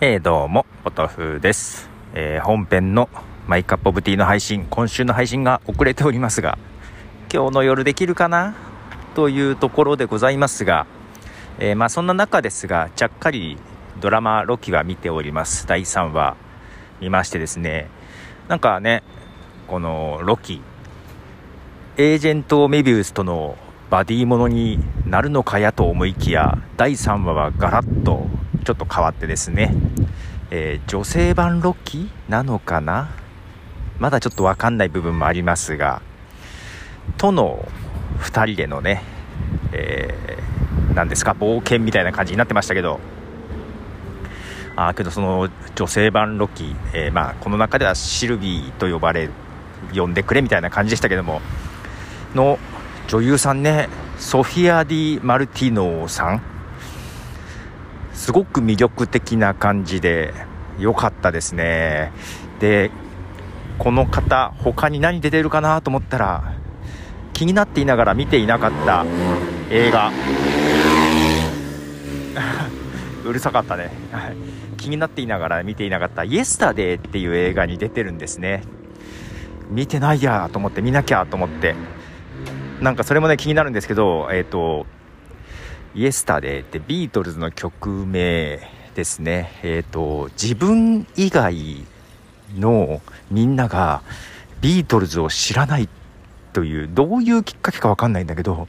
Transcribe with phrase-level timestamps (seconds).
[0.00, 1.90] えー、どうも、ポトフです。
[2.14, 3.08] えー、本編の
[3.48, 6.56] マイカップオブティーの配信、今週の配信が遅れておりますが、
[7.34, 8.54] 今日の夜できるかな？
[9.16, 10.86] というところでございますが、
[11.58, 13.58] えー、まあそんな中ですが、ちゃっかり
[14.00, 15.66] ドラマロキは見ております。
[15.66, 16.36] 第3話
[17.00, 17.90] 見ましてですね、
[18.46, 19.02] なんかね、
[19.66, 20.62] このロキ、
[21.96, 23.58] エージェントメビウスとの
[23.90, 28.28] バディものになるのかやと思いきや第3話はガラッと
[28.64, 29.74] ちょっと変わってですね、
[30.50, 33.10] えー、女性版ロッキーなのかな？
[33.98, 36.02] まだちょっと分かんない部分もありますが
[37.16, 37.66] との
[38.20, 39.02] 2人でのね、
[39.72, 41.32] えー、何ですか？
[41.32, 43.00] 冒険みたいな感じになってましたけど。
[44.80, 49.28] あけどその女性版ロッキー、えー、まあ、この中ではシルビーと呼ばれ
[49.92, 51.40] 呼んでくれみたいな感じでしたけども
[52.32, 52.60] の
[53.08, 53.88] 女優さんね
[54.18, 56.42] ソフィア・ディ・マルティノさん
[58.18, 60.34] すごく魅力的な感じで
[60.76, 62.10] 良かったですね。
[62.58, 62.90] で
[63.78, 66.52] この方他に何出てるかなと思ったら
[67.32, 69.06] 気になっていながら見ていなかった
[69.70, 70.10] 映画。
[73.24, 73.92] うるさかったね。
[74.76, 78.64] 気になっていながら見ていなかった「イエスタデー」っていう映画に出てるんですね。
[79.70, 81.76] 見てないやと思って見なきゃと思って。
[82.80, 84.86] なんかそれもね気になるんですけど、えっ、ー、と、
[85.98, 88.60] イエスタデーってビートルズの曲名
[88.94, 89.50] ですね。
[89.64, 91.84] えっ、ー、と、自分以外
[92.56, 94.02] のみんなが
[94.60, 95.88] ビートルズを知らない
[96.52, 98.68] という、どういうきっかけかわかんないんだけど、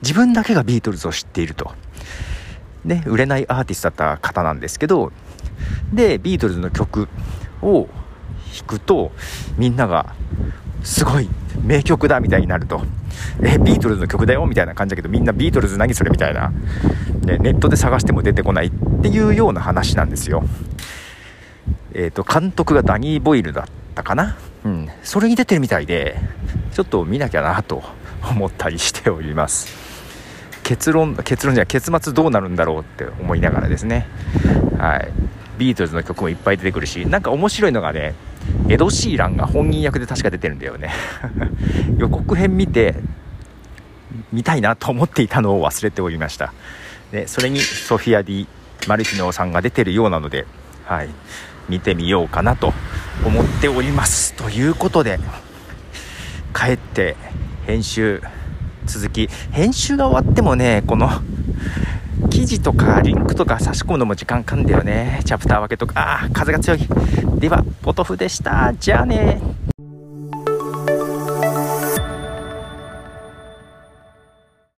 [0.00, 1.70] 自分だけがビートルズを知っていると。
[2.86, 5.12] ね、売れないアーティストだった方なんですけど、
[5.92, 7.10] で、ビートルズの曲
[7.60, 7.90] を
[8.56, 9.12] 弾くと、
[9.58, 10.14] みんなが、
[10.82, 11.28] すごい
[11.62, 12.82] 名曲だみたいになると。
[13.42, 16.52] え、ビートルズの曲だよみたいな感じだけど、みんなビートルズ何それみたいな。
[17.24, 18.70] ね、ネットで探しても出てこないっ
[19.02, 20.42] ていうような話なんですよ。
[21.92, 23.64] えっ、ー、と、監督がダニー・ボイルだっ
[23.94, 24.36] たかな？
[24.64, 24.88] うん。
[25.02, 26.16] それに出てるみたいで、
[26.72, 27.82] ちょっと見なきゃなと
[28.30, 29.68] 思ったりしております。
[30.62, 34.06] 結論、結論じゃ結末どうなるんだろうって思いながらですね。
[34.78, 35.08] はい。
[35.58, 38.14] ビートルズの曲もいっぱい出てくるし、なんか面白いのがね、
[38.70, 40.92] エド・シーランが本人役で確か出てるんだよね。
[41.98, 42.94] 予告編見て
[44.32, 46.54] 見たいなと思っていたのを忘れておりました。
[47.10, 48.46] でそれにソフィア・ディ・
[48.86, 50.46] マルティノさんが出てるようなので、
[50.84, 51.08] はい、
[51.68, 52.72] 見てみようかなと
[53.26, 54.34] 思っております。
[54.34, 55.18] ということで
[56.54, 57.16] 帰って
[57.66, 58.22] 編集
[58.86, 59.28] 続き。
[59.50, 61.10] 編集が終わってもねこの
[62.28, 65.20] 記事とかリンクとか差し込むのも時間かんだよね。
[65.24, 66.00] チャプター分けとか。
[66.00, 66.80] ああ、風が強い。
[67.38, 68.74] では、ポトフでした。
[68.78, 69.40] じゃあね